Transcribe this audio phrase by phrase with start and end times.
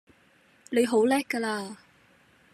[0.71, 1.77] 你好叻㗎啦